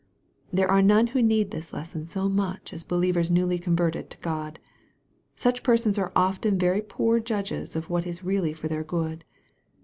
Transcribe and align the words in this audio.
There 0.51 0.67
are 0.67 0.81
none 0.81 1.05
who 1.13 1.21
need 1.21 1.51
this 1.51 1.73
lesson 1.73 2.07
so 2.07 2.27
much 2.27 2.73
as 2.73 2.83
be 2.83 2.95
lievers 2.95 3.29
newly 3.29 3.59
converted 3.59 4.09
to 4.09 4.17
God. 4.17 4.57
Such 5.35 5.61
persons 5.61 5.99
are 5.99 6.11
often 6.15 6.57
very 6.57 6.81
poor 6.81 7.19
judges 7.19 7.75
of 7.75 7.87
what 7.91 8.07
is 8.07 8.23
really 8.23 8.53
for 8.53 8.67
their 8.67 8.83
good. 8.83 9.23